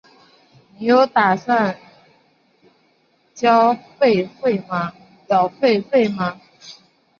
[0.79, 1.77] 你有打算
[3.35, 4.57] 缴会费
[6.09, 6.41] 吗？